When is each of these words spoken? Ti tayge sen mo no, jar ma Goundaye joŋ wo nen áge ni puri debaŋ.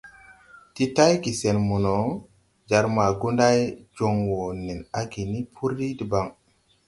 Ti 0.77 0.83
tayge 0.95 1.31
sen 1.39 1.57
mo 1.67 1.77
no, 1.85 1.97
jar 2.69 2.85
ma 2.95 3.05
Goundaye 3.19 3.63
joŋ 3.95 4.15
wo 4.29 4.39
nen 4.65 4.79
áge 4.99 5.21
ni 5.31 5.39
puri 5.53 5.87
debaŋ. 5.99 6.27